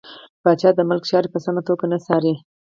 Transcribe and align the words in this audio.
پاچا 0.43 0.69
د 0.75 0.79
ملک 0.89 1.03
چارې 1.11 1.29
په 1.33 1.39
سمه 1.45 1.61
توګه 1.67 1.85
نه 1.93 1.97
څاري. 2.05 2.33